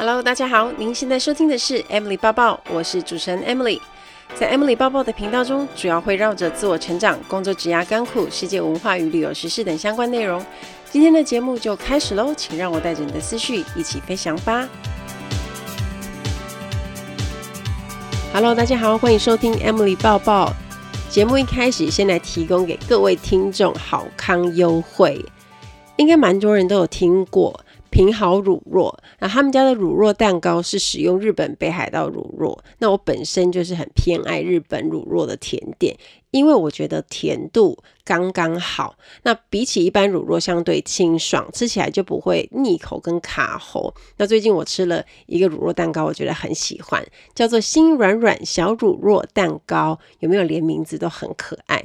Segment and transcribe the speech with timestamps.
[0.00, 3.78] Hello，大家好，您现在收听的是 Emily 抱抱，我是主持人 Emily。
[4.34, 10.42] 在 Emily 抱抱的频道中，主要会绕着自我成长、工作、职涯、甘苦、世界文化与旅游时事等相关内容。
[10.90, 14.66] 今天的节目就开始喽，请让我带着你的思绪一起飞翔吧。
[18.32, 20.50] Hello，大家好，欢迎收听 Emily 抱抱。
[21.10, 25.22] 节目一开始，先来提供给各位听众好康优惠，
[25.96, 27.60] 应该蛮多人都有听过。
[27.90, 32.58] 平好乳酪，那他们家的乳酪蛋糕是使用日本北海道乳酪。
[32.78, 35.96] 那我本身就是很偏爱日本乳酪的甜点，
[36.30, 38.96] 因为我觉得甜度刚刚好。
[39.22, 43.94] 那比起一般乳酪，相对清爽，吃起来就不会腻口跟卡喉。
[44.16, 47.02] 那最近我吃了一个乳酪蛋糕，我觉得很喜欢，
[47.34, 50.40] 叫做心软软小乳酪蛋糕，有没有？
[50.50, 51.80] 连名字都很可爱。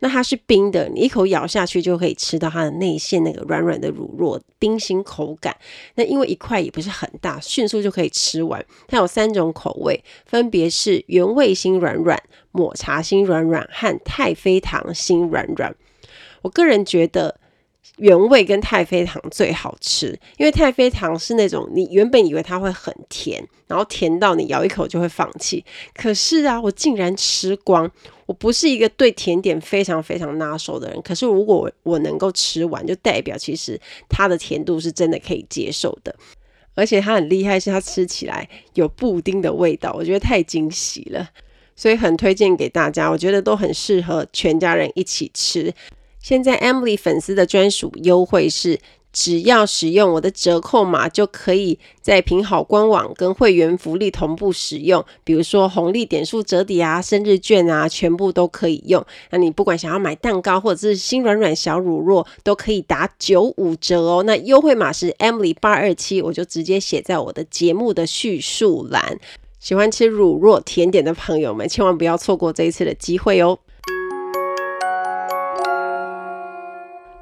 [0.00, 5.56] 那它是冰的，你一口咬下去就可以吃到它的内馅那个软软的乳酪，冰心口感。
[5.94, 8.64] 那因为一块也不是很大，迅速就可以吃完。
[8.86, 12.20] 它有三种口味，分别是原味心软软、
[12.52, 15.74] 抹茶心软软和太妃糖心软软。
[16.42, 17.38] 我个人觉得。
[17.96, 25.64] 原味跟太妃糖最好吃，因为太妃糖是那种你原本以为它会很甜，然后甜到你咬一口就会放弃。
[25.94, 27.90] 可是啊，我竟然吃光。
[28.26, 36.14] 我不是一个对甜点非常非常拿手的人，可是如果我能够吃完，就代表其实它的甜度是真的可以接受的。
[36.74, 41.28] 而且它很厉害，是它吃起来有布丁的味道，我觉得太惊喜了，
[41.78, 43.08] 所以很推荐给大家。
[43.08, 45.72] 我觉得都很适合全家人一起吃。
[46.20, 48.80] 现在 Emily 粉丝的专属优惠是，
[49.12, 55.02] 只要使用我的折扣码，就可以在品好官网跟会员福利同步使用。
[55.22, 59.02] 比如说红利点数折抵啊、生日券啊，全部都可以用。
[59.30, 64.24] 那你不管想要买蛋糕或者是心软软小乳酪，都可以打九五折哦。
[64.26, 69.18] 那优惠码是 Emily 八二七，我就直接写在我的节目的叙述栏。
[69.60, 73.58] 喜欢吃乳酪甜点的朋友们，千万不要错过这一次的机会哦。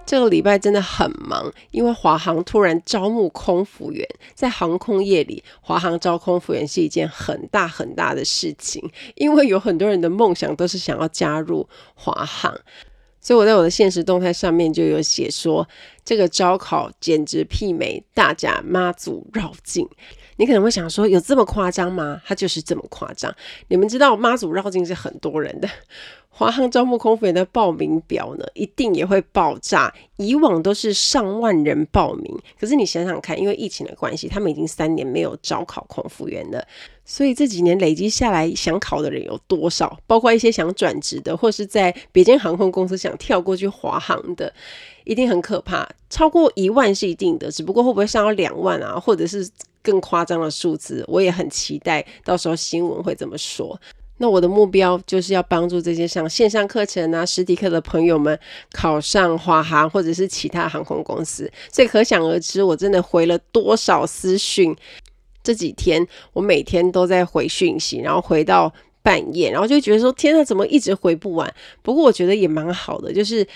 [0.05, 4.07] 这个礼拜真的很忙，因为华航突然招募空服员。
[4.35, 12.55] 在航空业里，华航招空服员是一件很大很大的事情，因为有很多人的梦想都是想要加入华航。
[13.27, 15.69] 所以我在我的现实动态上面就有写说，
[16.05, 19.85] 这个招考简直媲美大甲妈祖绕境。
[20.37, 22.23] 你可能会想说，有这么夸张吗？
[22.25, 23.35] 它就是这么夸张。
[23.67, 25.69] 你们知道妈祖绕境是很多人的。
[26.39, 29.91] 华航招募空服员的报名表呢，一定也会爆炸。
[30.19, 36.63] 以往都是上万人报名，可是你想想看，因为疫情的关系，他们已经三年没有招考空服员了。
[37.07, 39.99] 所以这几年累积下来，想考的人有多少？
[40.07, 44.53] 包括一些想转职的，或是在别间航空公司想跳过去华航的，
[45.05, 45.89] 一定很可怕。
[46.11, 49.49] 超过一万是一定的，只不过会不会上到两万啊，或者是
[49.83, 53.81] 更夸张的数字，我也很期待到时候新闻会怎么说。
[54.19, 58.39] 那我的目标就是要帮助这些上线上课程啊、实体课的朋友们
[58.73, 64.75] 考上华航或者是其他航空公司，所以可想而知，我真的回了多少私讯。
[65.43, 68.73] 这几天我每天都在回讯息，然后回到
[69.03, 71.53] 半夜，然后就觉得说：天呐，怎么一直回不完？
[71.83, 73.47] 不过我觉得也蛮好的，就是。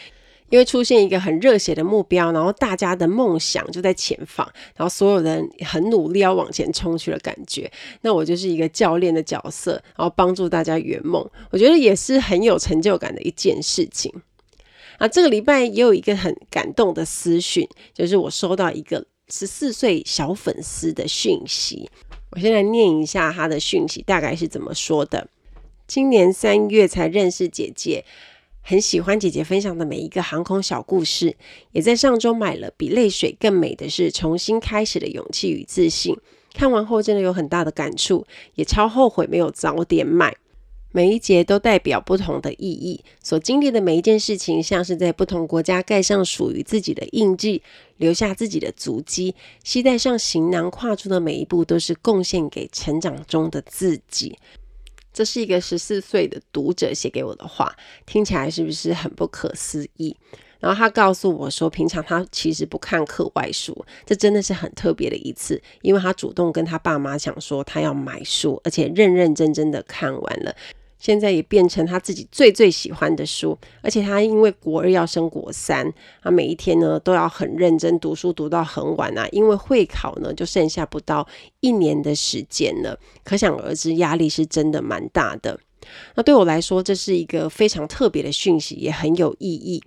[0.51, 4.47] 因为出现一个很热血的目标，然后大家的梦想就在前方，
[4.77, 7.71] 然后所有人很努力要往前冲去的感觉。
[8.03, 14.13] 那我就是一个教练的角色，然后帮助大家圆梦，我觉得也是很有成就感的一件事情。
[14.99, 21.89] 啊，这个礼拜也有一个很感动的私讯，就是我收到一个十四岁小粉丝的讯息，
[22.33, 25.29] 我先来念一下他的讯息，大概是怎么说的：
[25.87, 28.05] 今年三月才认识姐姐。
[28.63, 31.37] 很喜欢姐姐分享的每一个航空小故事，
[31.73, 32.73] 也在上周买了。
[32.77, 36.17] 比泪水更美的是重新开始的勇气与自信。
[36.53, 40.37] 看完后真的有很大的感触，也超后悔没有早点买。
[40.93, 47.63] 每一节都代表不同的意义，所经历的每一件事情，像是在不同国家盖上属于自己的印记，
[47.99, 49.37] 留下自己的足迹。
[49.63, 54.37] 携带上行囊，跨出的每一步，都是贡献给成长中的自己。
[55.13, 57.75] 这是一个十四岁的读者写给我的话，
[58.07, 60.17] 听起来是不是很不可思议？
[60.61, 70.55] 然后他告诉我说，平常他其实不看课外书，这真的是很特别的一次，因为他主动跟他爸妈讲说他要买书，而且认认真真的看完了。
[71.01, 75.93] 现在也变成他自己最最喜欢的书，而且他因为国二要升国三，
[76.23, 79.27] 他每一天呢都要很认真读书，读到很晚啊。
[79.33, 81.27] 因为会考呢就剩下不到
[81.61, 85.59] 一年的时间了，可想而知压力是真的蛮大的。
[86.15, 89.83] 那对我来说，这是一个非常特别的讯息，也很有意义。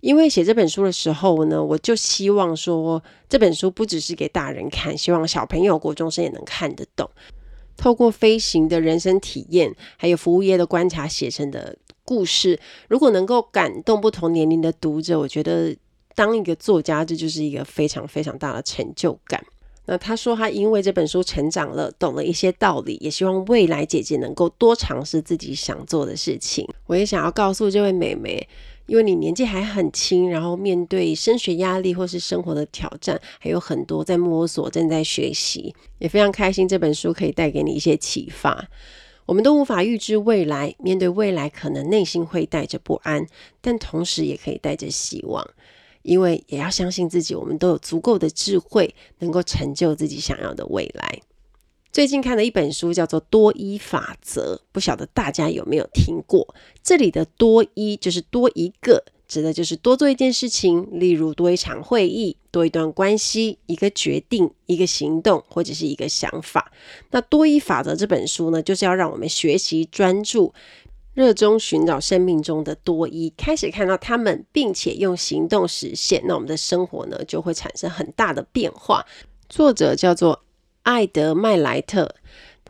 [0.00, 7.08] 因为写这本书的时候呢，我就希望说这本书不只是给大人看，希望小朋友、国中生也能看得懂。
[7.80, 11.74] 透过飞行的人生体验，还有服务业的观察写成的
[12.04, 15.74] 故事，如果能够感动不同年龄的读者，我觉得
[16.14, 19.42] 当一个作家，这就是一个非常非常大的成就感。
[19.86, 26.68] 那他说，他因为这本书成长了，懂了一些道理，也希望未来姐姐能够多尝试自己想做的事情。
[26.86, 28.46] 我也想要告诉这位妹妹，
[28.90, 38.68] 因为你年纪还很轻，然后面对升学压力或是生活的挑战，还有很多在摸索，正在学习，也非常开心这本书可以带给你一些启发。
[39.26, 43.24] 我们都无法预知未来，面对未来可能内心会带着不安，
[43.60, 45.48] 但同时也可以带着希望。
[46.02, 51.20] 因为也要相信自己，我们都有足够的智慧，能够成就自己想要的未来。
[51.92, 56.54] 最近看了一本书，叫做《多一法则》，不晓得大家有没有听过？
[56.84, 66.70] 这里的“多一”就是多一个，指的就是多做一件事情，例如多一场会议、多一段关系、一个决定、一个行动或者是一个想法。
[67.10, 70.54] 那《多一法则》这本书呢，就是要让我们学习专注。
[71.12, 79.04] 热衷寻找生命中的多一，开始看到他们，并且用行动实现，那我们的生活呢，就会产生很大的变化。
[79.48, 80.40] 作者叫做
[80.82, 82.14] 艾德麦莱特。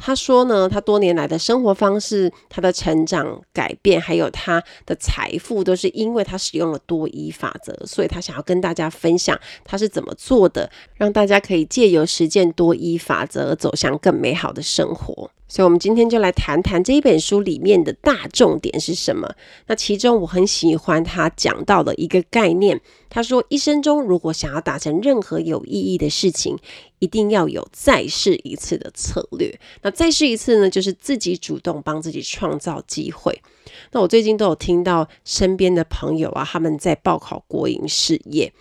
[0.02, 7.74] 他说呢，他多年来的生活方式、他的成长改变，还有他的财富，都是因为他使用了多一法则。
[7.84, 15.30] 所以他想要跟大家分享他是怎么做的，让大家可以借由实践多一法则，走向更美好的生活。
[15.50, 19.34] 所以，我们今天就来谈谈这一本书里面的大重点是什么。
[19.66, 22.80] 那其中我很喜欢他讲到的一个概念。
[23.08, 26.56] 他说，一生中如果想要达成任何有意义的事情，
[27.00, 29.58] 一定要有再试一次的策略。
[29.82, 33.42] 那再试一次呢，就是自己主动帮自己创造机会。
[33.90, 38.52] 那我最近都有听到身边的朋友啊，他们在报考国营事业。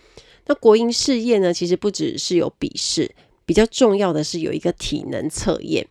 [0.48, 3.12] 那国营事业呢，其实不只是有笔试，
[3.46, 5.88] 比较重要的是有一个体能测验。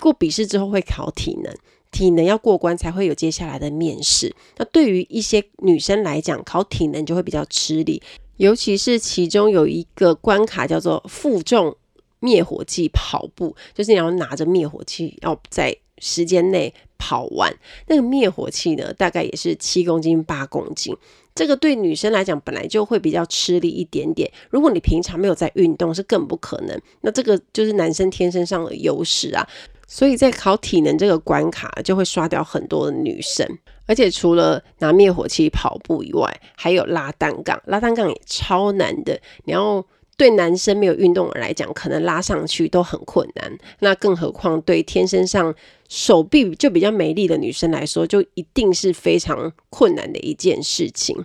[0.00, 1.54] 过笔试之后会考体能，
[1.90, 4.34] 体能要过关才会有接下来的面试。
[4.56, 8.00] 那对于一些女生来讲，考体能就会比较吃力，
[8.36, 11.76] 尤其是其中有一个关卡叫做负重
[12.20, 17.52] 灭火器跑步，就是你要拿着灭火器要在时间内跑完。
[17.86, 20.96] 那个灭火器呢，大概也是七公斤、八公斤。
[21.34, 26.80] 这个对女生来讲本来就会比较吃力一点点，如果你平常没有在运动，是更不可能。
[27.02, 29.48] 那这个就是男生天生上的优势啊。
[29.90, 33.44] 所以在考体能这个关卡，就会刷掉很多的女生。
[33.86, 39.18] 而且除了拿灭火器跑步以外，还有拉单杠，拉单杠也超难的。
[39.46, 39.82] 你要
[40.18, 43.58] 对男生没有运动的来讲，可能拉上去都很困难。
[43.78, 45.54] 那更何况对天生上
[45.88, 51.16] 手臂就比较美丽的女生来说，就一定是非常困难的一件事情。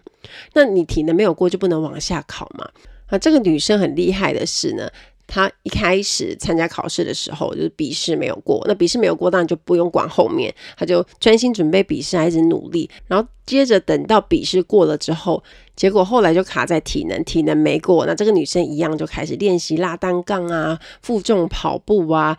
[0.53, 2.69] 那你体能没有过，就不能往下考嘛？
[3.07, 4.89] 啊，这个女生很厉害的是呢。
[5.25, 8.63] 他一开始参加考试的时候，就是笔试没有过。
[8.67, 12.89] 那笔试没有过，当然就不用管后面，他就专心准备笔试，还一直努力。
[13.07, 15.41] 然后接着等到笔试过了之后，
[15.75, 18.05] 结果后来就卡在体能，体能没过。
[18.05, 22.37] 那这个女生一样就开始练习拉单杠啊、负重跑步啊，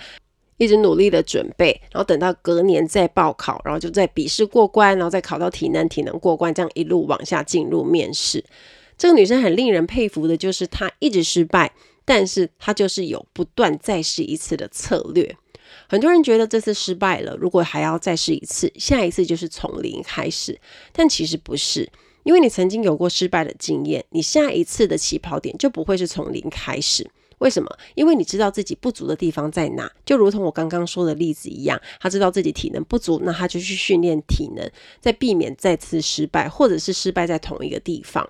[0.58, 1.80] 一直努力的准备。
[1.90, 8.44] 然后等到隔年再报考，然后就在笔试过关，然后再考到体能，体能过关，这样一路往下进入面试。
[8.96, 11.72] 这个女生很令人佩服的，就是她一直失败。
[12.04, 15.36] 但是他就是有不断再试一次的策略。
[15.88, 20.58] 很多人觉得这次失败了，如果还要再试一次，下一次就是从零开始。
[20.92, 21.90] 但其实不是，
[22.22, 27.08] 因为你曾经有过失败的经验，你下一次的起跑点就不会是从零开始。
[27.38, 27.68] 为什么？
[27.96, 38.26] 因为你知道自己不足的地方在哪，就如同我刚刚说的例子一样，他知道自己体能不足，那他就去训练体能，再避免再次失败，或者是失败在同一个地方。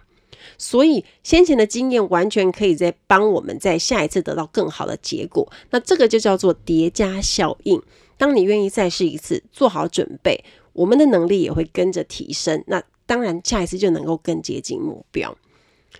[0.58, 5.50] 所以先前的经验完全可以再帮我们在下一次得到更好的结果。
[5.70, 7.80] 那这个就叫做叠加效应。
[8.16, 12.62] 当你愿意再试一次，做好准备，我们的能力也会跟着提升。
[12.68, 15.36] 那当然，下一次就能够更接近目标。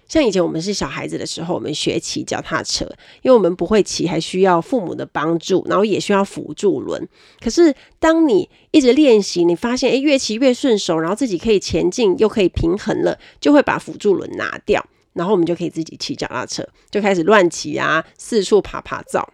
[0.07, 2.85] 像以前我们是小孩子的时候，我们学骑脚踏车，
[3.23, 7.09] 因为我们不会骑，还需要父母的帮助，然后也需要辅助轮。
[7.41, 14.85] 可是当你一直练习，你发现诶，越骑越顺手，然后自己可以前进，又可以平衡了，就会把辅助轮拿掉，
[15.15, 19.33] 然后我们就可以自己骑脚踏车，就开始乱骑啊，四处爬爬造。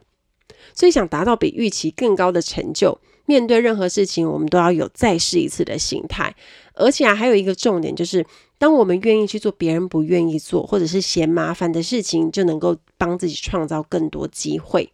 [0.75, 6.35] 所以想达到比预期更高的成就，面对任何事情，我们都要有再试一次的心态。
[6.75, 8.25] 而且啊，还有一个重点就是。
[8.61, 14.93] 当我们愿意去做别人不愿意做，或者是嫌麻烦的事情，就能够帮自己创造更多机会。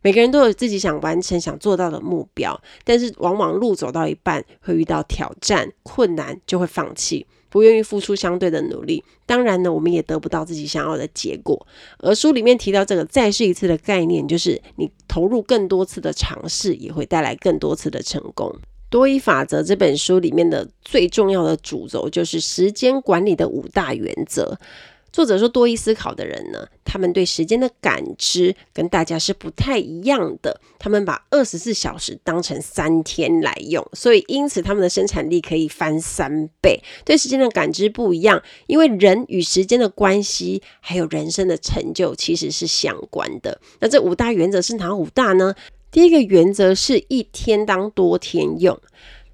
[0.00, 7.26] 每个人都有自己想完成、想做到的目标，但是往往路走到一半会遇到挑战、困难，就会放弃。
[7.50, 11.66] 不愿意付出相对的努力，当然呢，我们也得不到自己想要的结果。
[11.98, 18.54] 而书里面提到这个再试一次的概念，就是你投入更多次的尝试，也会带来更多次的成功。
[18.90, 24.58] 多一法则这本书里面的最重要的主轴，就是时间管理的五大原则。
[25.10, 30.60] 作者说，多一思考的人呢，他们对时间的感知跟大家是不太一样的。
[30.78, 36.80] 他们把二十四小时当成三天来用，所以因此他们的生产力可以翻三倍。
[37.06, 43.58] 对时间的感知不一样，因为人与时间的关系，还有人生的成就其实是相关的。
[43.80, 45.54] 那这五大原则是哪五大呢？
[45.90, 48.78] 第一个原则是一天当多天用。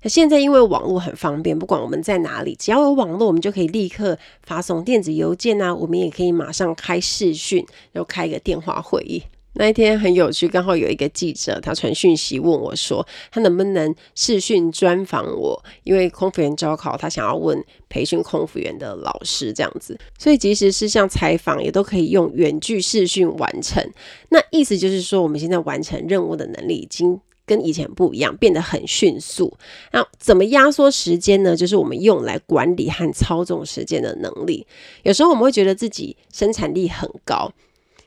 [0.03, 9.23] 那现在因为网络很方便，不管我们在哪里，只要有网络，我们就可以立刻发送电子邮件啊，我们也可以马上开视讯，然后开一个电话会议。
[9.55, 15.65] 那一天很有趣，刚好有一个记者，他传讯息问我说，他能不能视讯专访我？
[15.85, 23.83] 因为空服员招考，他想要问培训空服员的老师这样子，所以即使是像采访，也都可以用远距视讯完成。
[24.29, 27.21] 那意思就是说，我们现在完成任务的能力已经。
[27.47, 29.53] 跟以前不一样，变得很迅速。
[29.93, 31.55] 那怎么压缩时间呢？
[31.55, 34.67] 就是我们用来管理和操纵时间的能力。
[35.03, 37.53] 有时候我们会觉得自己生产力很高，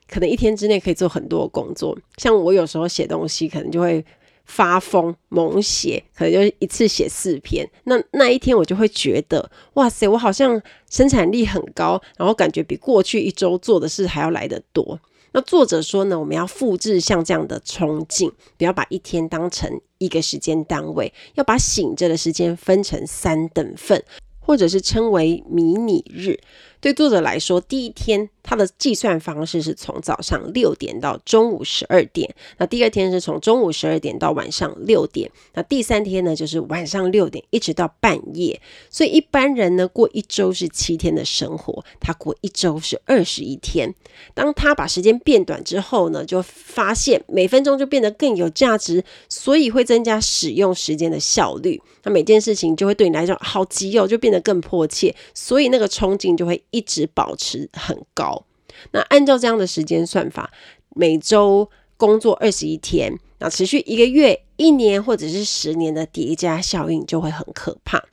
[0.10, 1.98] 可能一天之内可以做很多工作。
[2.18, 4.04] 像我有时候写东西，可能就会
[4.46, 7.70] 发疯猛写，可能就一次写四篇。
[7.84, 15.00] 那那一天我就会觉得，哇塞，我好像生产力很高，然后感觉比过去一周做的事还要来得多。
[15.34, 24.02] 那作者说呢，我们要复制像这样的冲劲，不要把一天当成一个时间单位，要把醒着的时间分成三等份，
[24.40, 26.40] 或者是称为迷你日。
[26.80, 38.62] 对作者来说，第一天他的计算方式是从早上六点到中午十二点，那第二天是从中午十二点到晚上六点，那第三天呢就是晚上六点一直到半夜。
[38.92, 43.94] 所以一般人呢过一周是七天的生活，他过一周是二十一天。
[44.36, 51.82] 当他把时间变短之后呢，就发现每分钟就变得更有价值，所以会增加使用时间的效率。
[52.04, 56.62] 那每件事情就会对你来说好急哦，就变得更迫切，所以那个冲劲就会。
[56.72, 58.46] 一直保持很高。
[58.92, 60.52] 那按照这样的时间算法，
[60.90, 68.04] 每周工作二十一天，那持续一个月、一年或者是十年的叠加效应就会很可怕。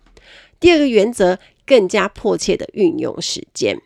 [0.59, 3.79] 第二个原则，更加迫切的运用时间。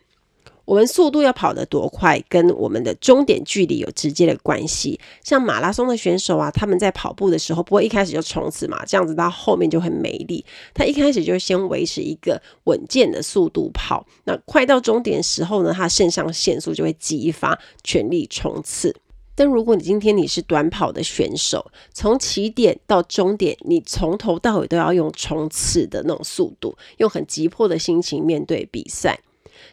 [0.69, 4.99] 我们速度要跑得多快，跟我们的终点距离有直接的关系。
[5.23, 10.45] 像马拉松的选手啊，他们在跑步的时候，不会一开始就冲刺嘛，这样子到后面就很没力。
[10.75, 18.95] 他一开始就先维持一个稳健的速度跑，那快到终点时候呢，他肾上腺素就会激发，全力冲刺。
[19.33, 29.17] 但如果你今天你是短跑的选手，从起点到终点，你从头到尾都要用冲刺的那种速度，用很急迫的心情面对比赛。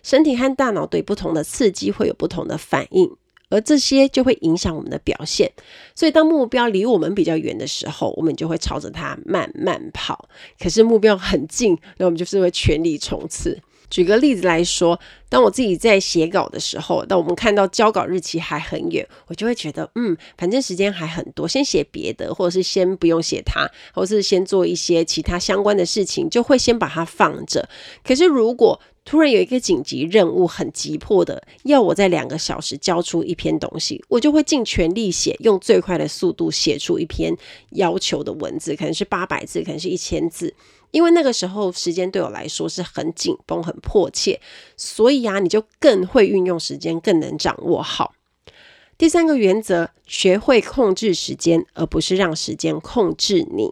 [0.07, 3.11] 身体和大脑对不同的刺激会有不同的反应，
[3.49, 5.51] 而这些就会影响我们的表现。
[5.97, 10.15] 所以，当目标离我们比较远的时候，我们就会朝着它慢慢跑；
[10.61, 13.61] 可是目标很近，那我们就是会全力冲刺。
[13.91, 14.99] 举个例子来说，
[15.29, 27.69] 当我自己在写稿的时候，当我们看到交稿日期还很远，我就会觉得，嗯，反正时间还很多，先写别的，或者是先不用写它，或是先做一些其他相关的事情，就会先把它放着。
[28.05, 37.35] 可是如果突然有一个紧急任务，很急迫的要我在两个小时交出一篇东西，我就会尽全力写，用最快的速度写出一篇
[37.71, 40.53] 要求的文字，可能是八百字，可能是一千字，
[40.91, 44.41] 因为那个时候时间对我来说是很紧绷、很迫切，
[44.77, 48.13] 所以啊，你就更会运用时间，更能掌握好。
[48.99, 53.71] 第三个原则，学会控制时间，而不是让时间控制你。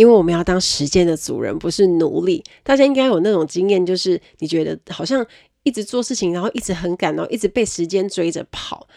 [0.00, 2.42] 因为我们要当时间的主人，不是奴隶。
[2.62, 5.24] 大家应该有那种经验，就是你觉得好像
[5.62, 8.88] 一直做事情，然后一直很赶，然后一直被时间追着跑。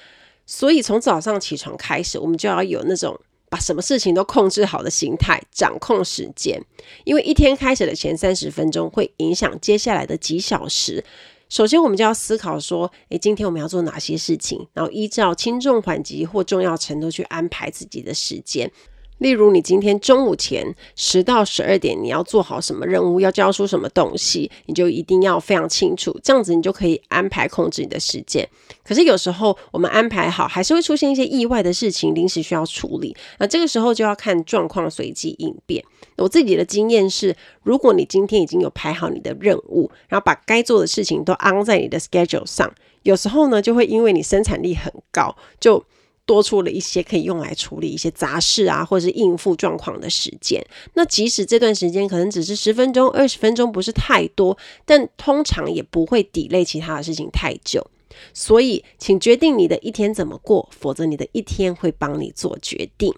[0.46, 3.20] 所以从早上起床开始，我们就要有那种
[3.50, 6.64] 把什么事情都控制好的心态，掌控时间。
[7.04, 11.04] 因为一天开始的前三十分钟会影响接下来的几小时。
[11.50, 18.72] 首先，我们就要思考说，诶，今天我们要做哪些事情，然后依照轻重缓急或重要程度去安排自己的时间。
[19.20, 28.48] 例如，你今天中午前十到十二点，你要做好什么任务，要交出什么东西，你就一定要非常清楚，这样子你就可以安排控制你的时间。
[28.84, 33.16] 可是有时候我们安排好，还是会出现一些意外的事情，临时需要处理。
[33.40, 35.84] 那这个时候就要看状况随机应变。
[36.18, 42.72] 我自己的经验是，如果你今天已经有排好你的任务，然后把该做的事情都安在你的 schedule 上，
[43.04, 45.84] 有时候呢，就会因为你生产力很高，就
[46.26, 50.66] 多出了一些可以用来处理一些杂事啊，或者是应付状况的时间。
[50.94, 57.86] 那即使这段时间可能只是十分钟、二十分钟，不是太多，但通常也不会抵累其他的事情太久。
[58.34, 63.14] 所以，请决定你的一天怎么过，否则你的一天会帮你做决定。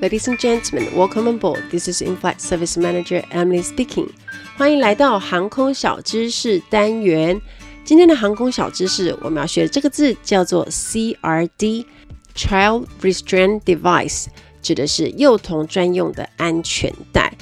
[0.00, 1.60] Ladies and gentlemen, welcome aboard.
[1.70, 4.08] This is In-Flight Service Manager Emily speaking.
[4.56, 7.40] 欢迎来到航空小知识单元。
[7.88, 11.86] 今天的航空小知识，我们要学的这个字叫做 CRD（Child
[13.00, 14.26] Restraint Device），
[14.60, 17.32] 指的是幼童专用的安全带。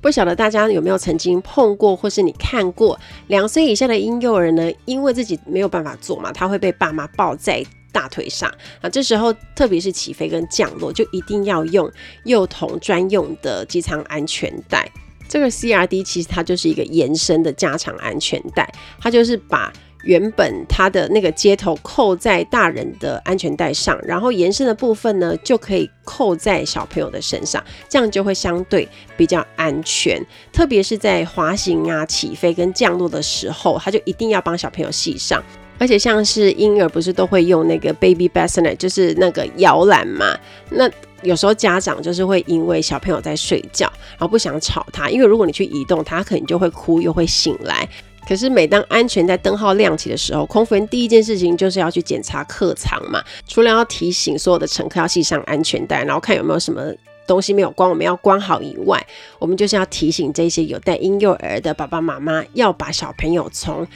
[0.00, 2.96] 不晓得大家有没有曾经碰过，或是你看过
[3.26, 4.70] 两岁以下的婴幼儿呢？
[4.84, 8.48] 因为自己没有办法坐嘛，他会被爸妈抱在大腿上
[8.80, 8.88] 啊。
[8.88, 11.90] 这时候，特别是起飞跟降落，就一定要用
[12.22, 14.88] 幼童专用的机舱安全带。
[15.28, 19.72] 这个 CRD 其实它就是一个延伸的加长安全带，它就是把
[20.06, 30.24] 原本它的那个接头扣在大人的安全带上，然后延伸的部分呢，就可以扣在小朋友的身上，这样就会相对比较安全。
[30.52, 35.42] 特别是在滑行啊、起飞跟降落的时候，它就一定要帮小朋友系上。
[35.78, 40.34] 而且像是婴儿不是都会用那个 baby bassinet，就是那个摇篮嘛？
[40.70, 47.86] 那有时候家长就是会因为小朋友在睡觉，然后不想吵他，因为如果你去移动，他可能就会哭又会醒来。
[48.26, 53.22] 可是每当安全带灯号亮起的时候，空服员第一件事情就是要去检查客舱嘛。
[53.46, 56.92] 除了要提醒所有的乘客要系上安全带，然后看有没有什么
[57.26, 59.04] 东西没有关，我们要关好以外，
[59.38, 63.86] 我们就是要提醒这些有带婴幼儿的爸爸妈妈，要把小朋友从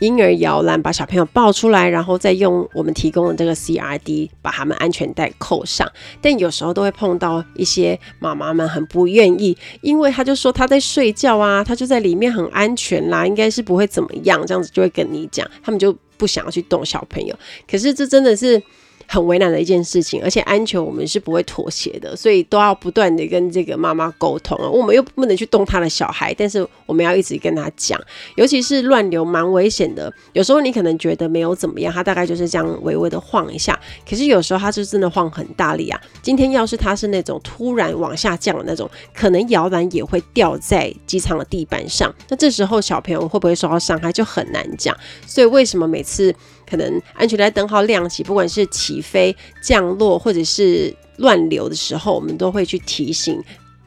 [0.00, 5.90] 婴儿摇篮把小朋友抱出来，然后再用我们提供的这个 CRD 把他们安全带扣上。
[6.20, 17.34] 但有时候都会碰到一些妈妈们很不愿意，因为他就说他在睡觉啊，他就在里面很安全啦，应该是不会怎么样，这样子就会跟你讲，他们就不想要去动小朋友。
[17.70, 18.62] 可是这真的是。
[19.06, 24.68] 很为难的一件事情，而且安全我们是不会妥协的，所以都要不断的跟这个妈妈沟通啊。
[24.68, 28.00] 我们又不能去动他的小孩，但是我们要一直跟他讲，
[28.36, 30.12] 尤其是乱流蛮危险的。
[30.32, 36.00] 有时候你可能觉得没有怎么样，他大概就是这样微微的晃一下，可是有时候他是真的晃很大力啊。
[36.22, 44.96] 今天要是他是那种突然往下降的那种，可能摇篮也会掉在机场的地板上，那这时候小朋友会不会受到伤害就很难讲。
[45.26, 46.34] 所以为什么每次
[46.68, 53.42] 可能安全带灯号亮起，不管是起飞、降落或者是乱流的时候，我们都会去提醒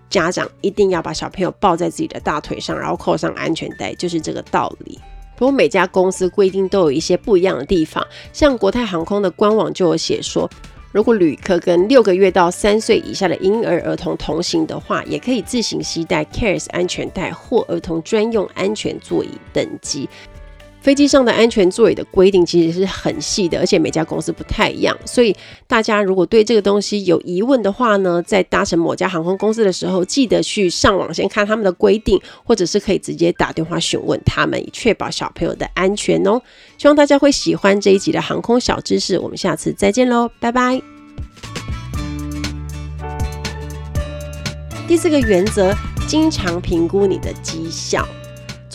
[0.10, 5.00] 家长一定要把小朋友抱在自己的大腿上，然后扣上安全带，就是这个道理。
[5.36, 10.50] 不过每家公司规定都有一些不一样的地方，像国泰航空的官网就有写说，
[10.92, 20.10] 如果旅客跟六个月到三岁以下的婴儿儿童同行的话，也可以自行携带 CARES 安全带或儿童专用安全座椅登机。
[20.88, 25.36] 飞机上的安全座椅的规定其实是很细的，而且每家公司不太一样，所以
[25.68, 36.42] 大家如果对这个东西有疑问的话呢，在搭乘某家航空公司的时候，记得去上网先看他们的规定，或者是可以直接打电话询问他们，以确保小朋友的安全哦。
[36.78, 40.82] 希望大家会喜欢这一集的航空小知识，我们下次再见喽，拜拜。
[44.88, 45.76] 第四个原则，
[46.08, 48.08] 经常评估你的绩效。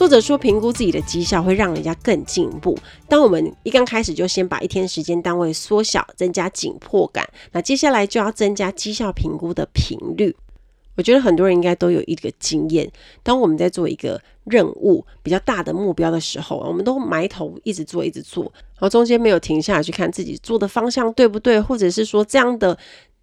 [0.02, 2.76] 作者说，评估自己的绩效会让人家更进步。
[3.08, 10.34] 当我们一刚开始就先把一天时间单位缩小，增加紧迫感，那接下来就要增加绩效评估的频率。
[10.96, 12.90] 我觉得很多人应该都有一个经验：
[13.22, 22.76] 当我们在做一个任务比较大的目标的时候，我们都埋头一直做，一直做，然后中间没有停下来去看自己做的方向对不对，或者是说这样的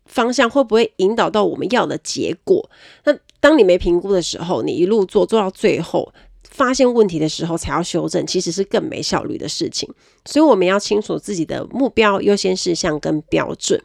[0.05, 2.69] 方向会不会引导到我们要的结果。
[3.03, 6.13] 那当你没评估的时候，你一路做做到最后。
[6.49, 9.87] 发现问题的时候才要修正，其实是更没效率的事情。
[10.25, 13.81] 所以我们要清楚自己的目标、优先事项跟标准。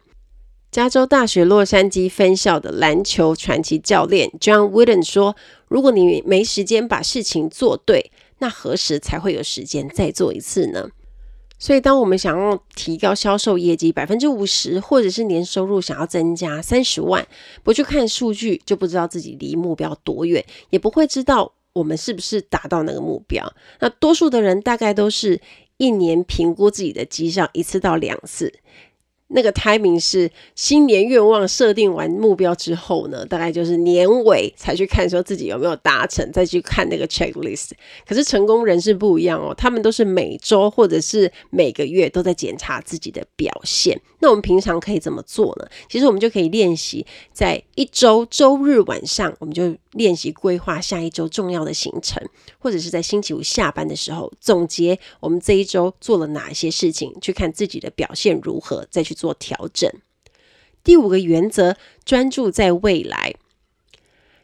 [0.71, 5.33] 加州大学洛杉矶分校的篮球传奇教练 John Wooden 说
[5.69, 10.89] ：“如果你没时间把事情做对，那何时才会有时间再做一次呢？”
[11.57, 17.25] 所以，当我们想要提高销售业绩百分之五十，或者是年收入想要增加三十万，
[17.63, 21.53] 不去看数据，就不知道自己离目标多远，也不会知道。
[21.75, 23.53] 我们是不是达到那个目标？
[23.81, 25.41] 那多数的人大概都是
[25.75, 28.53] 一年评估自己的绩效一次到两次，
[29.27, 37.71] 那个 timing 是新年愿望设定完目标之后呢，大概就是年尾才去看说自己有没有达成，再去看那个 checklist。
[38.07, 43.99] 可是成功人士不一样哦，他们都是每周或者是每个月都在检查自己的表现。
[44.19, 45.67] 那我们平常可以怎么做呢？
[45.89, 52.23] 其实我们就可以练习在一周周日晚上，我们就练习规划下一周重要的行程，
[52.59, 59.14] 或者是在星期五下班的时候总结我们这一周做了哪些事情，去看自己的表现如何，再去。
[59.15, 59.89] 做调整。
[60.83, 61.75] 第五个原则，
[62.05, 63.33] 专注在未来。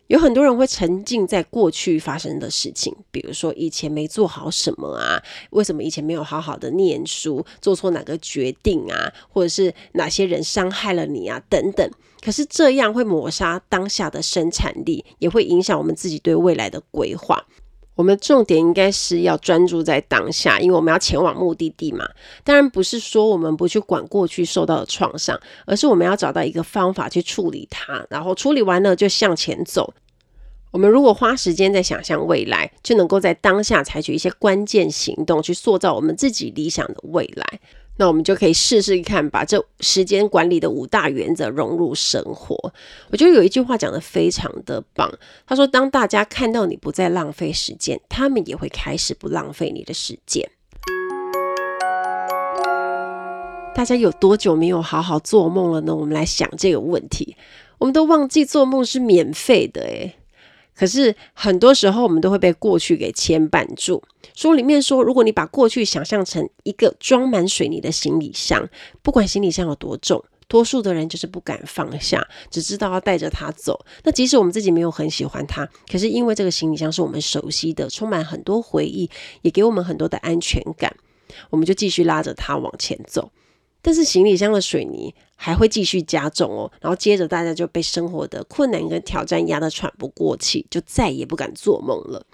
[0.08, 11.90] 有很多人会沉浸在过去发生的事情，比如说以前没做好什么啊，为什么以前没有好好的念书，做错哪个决定啊，或者是哪些人伤害了你啊，等等。
[12.22, 17.46] 可是这样会抹杀当下的生产力，也会影响我们自己对未来的规划。
[17.96, 22.08] 我们重点应该是要专注在当下，因为我们要前往目的地嘛。
[22.44, 29.94] 当然不是说我们不去管过去受到的创伤，而是我们要找到一个方法去处理它，然后处理完了就向前走。
[30.72, 37.60] 我们如果花时间在想象未来，就能够在当下采取一些关键行动，去塑造我们自己理想的未来。
[37.98, 42.56] 那我们就可以试试看，把这时间管理的五大原则融入生活。
[43.12, 45.12] 我觉得有一句话讲得非常的棒，
[45.46, 50.50] 他说：“当大家看到你不再浪费时间，他们也会开始不浪费你的时间。”
[53.76, 55.96] 大家有多久没有好好做梦了呢？
[55.96, 57.36] 我们来想这个问题，
[57.78, 60.16] 我们都忘记做梦是免费的诶。
[60.82, 64.02] 可是很多时候，我们都会被过去给牵绊住。
[64.34, 68.68] 书里面说，如果你把过去想象成一个装满水泥的行李箱，
[69.04, 73.86] 不管行李箱有多重，多数的人就是不敢放下，只知道要带着它走。
[74.04, 79.08] 那即使我们自己没有很喜欢它，可是因为这个行李箱是我们熟悉的，充满很多回忆，
[79.44, 80.96] 也给我们很多的安全感，
[81.52, 83.32] 我们就继续拉着它往前走。
[83.82, 92.26] 但是行李箱的水泥还会继续加重哦，然后接着大家就被生活的困难跟挑战压得喘不过气，就再也不敢做梦了。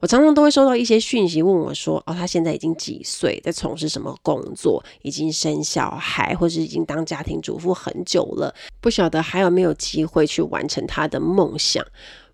[0.00, 11.84] 我常常都会收到一些讯息问我说：“哦，他现在已经几岁，在从事什么工作，已经生小孩，或是已经当家庭主妇很久了，不晓得还有没有机会去完成他的梦想。”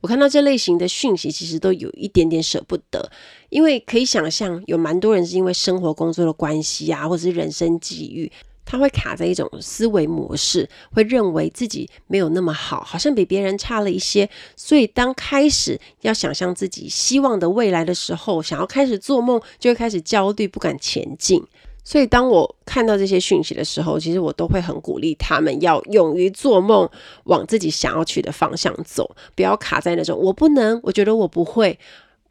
[0.04, 3.10] 我看到这类型的讯息，其实都有一点点舍不得，
[3.48, 8.30] 因为可以想象，有蛮多人是因为生活工作的关系啊，或者是人生际遇，
[8.66, 21.42] 他会卡在一种思维模式，会认为自己没有那么好，好像比别人差了一些，所以当开始要想象自己希望的未来的时候，想要开始做梦，就会开始焦虑，不敢前进。
[21.84, 26.88] 所以，当我看到这些讯息的时候，其实我都会很鼓励他们要勇于做梦，
[27.24, 31.78] 往自己想要去的方向走，不要卡在那种我不能，我觉得我不会，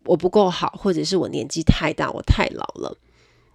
[0.05, 2.97] 我不够好，或者是我年纪太大，我太老了。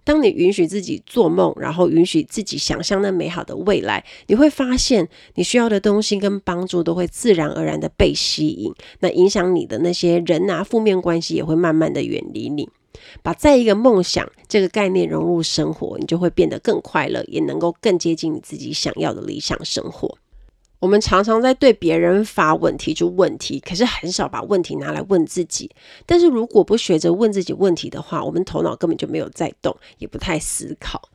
[0.05, 12.69] 当你允许自己做梦，然后允许自己想象那美好的未来，你会发现你需要的东西跟帮助都会自然而然的被吸引，那影响你的那些人啊，负面关系也会慢慢的远离你。
[13.21, 20.17] 把再一个梦想这个概念融入生活，你就会变得更快乐，也能够更接近你自己想要的理想生活。
[20.79, 25.69] 我们常常在对别人发问、提出问题，可是很少把问题拿来问自己。
[26.05, 31.09] 但是如果不学着问自己问题的话，我们头脑根本就没有在动，也不太思考。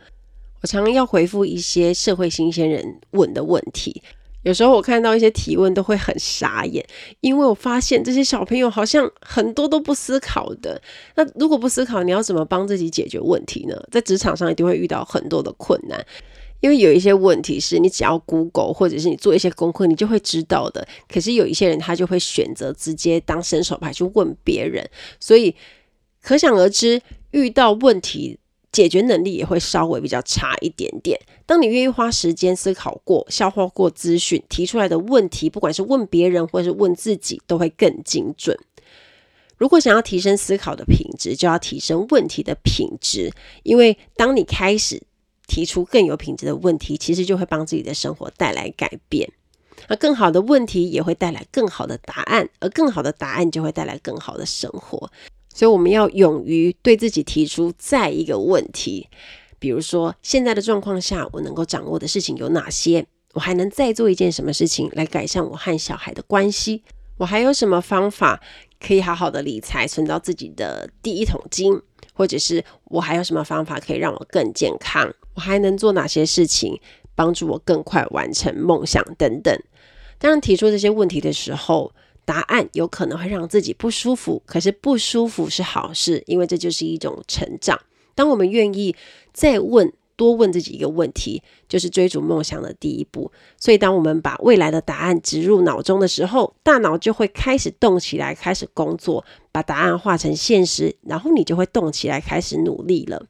[0.60, 4.02] 我常常要回复一些社会新鲜人问的问题。
[4.44, 6.86] 有时候我看到一些提问都会很傻眼，
[7.20, 10.80] 因为我发现这些小朋友好像很多都不思考的。
[11.16, 13.74] 那如果不思考，你要怎么帮自己解决问题呢？
[13.90, 16.04] 在职场上一定会遇到很多的困难，
[16.60, 20.86] 因为有一些问题是你只要 Google 或者是你做一些功课，你就会知道的。
[21.08, 25.54] 可是有一些人他就会选择直接当伸手牌去问别人，所以
[26.22, 28.38] 可想而知，遇到问题，
[28.74, 31.16] 解决能力也会稍微比较差一点点。
[31.46, 38.58] 当你愿意花时间思考过、消化过资讯，提出来的问题，不管是问别人或是问自己，都会更精准。
[39.56, 43.30] 如果想要提升思考的品质，就要提升问题的品质。
[43.62, 45.00] 因为当你开始
[45.46, 49.30] 提出更有品质的问题，其实就会帮自己的生活带来改变。
[49.86, 55.08] 那更好的问题也会带来更好的答案，而更好的答案就会带来更好的生活。
[55.54, 59.08] 所以我们要勇于对自己提出再一个问题，
[59.58, 63.06] 比如说现在的状况下，我能够掌握的事情有哪些？
[63.34, 66.82] 我还能再做一件什么事情来改善我和小孩的关系？
[67.16, 68.42] 我还有什么方法
[68.80, 71.80] 可以好好的理财，存到自己的第一桶金？
[72.12, 75.12] 或者是我还有什么方法可以让我更健康？
[75.34, 76.80] 我还能做哪些事情
[77.16, 79.56] 帮助我更快完成梦想等等？
[80.18, 81.92] 当然，提出这些问题的时候，
[82.24, 87.78] 答案有可能会让自己不舒服，可是不舒服是好事，因为这就是一种成长。
[88.14, 88.94] 当我们愿意
[89.32, 93.32] 再问多问自己一个问题，就是追逐梦想的第一步。
[93.58, 103.26] 所以，当我们把未来的答案植入脑中的时候，大脑就会开始动起来，开始工作，把答案化成现实，然后你就会动起来，开始努力了。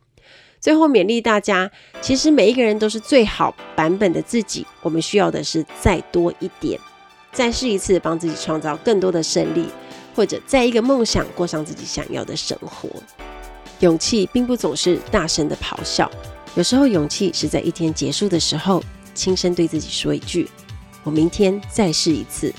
[0.60, 1.70] 最后勉励大家，
[2.02, 6.78] 其实每一个人都是最好版本的自己，我们需要的是再多一点，
[7.34, 9.66] 再试一次，帮自己创造更多的胜利，
[10.14, 12.88] 或者再一个梦想，过上自己想要的生活。
[13.80, 16.10] 勇气并不总是大声的咆哮，
[16.54, 20.48] 有时候勇气是在一天结束的时候，轻声对自己说一句
[21.02, 22.54] ：“我明天再试一次。”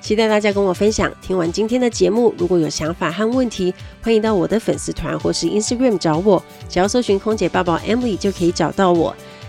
[0.00, 1.12] 期待大家跟我分享。
[1.20, 9.14] 听完今天的节目，如果有想法和问题，欢迎到我的粉丝团或是 Instagram 找我，只要搜寻“空姐抱抱 Emily” 就可以找到我。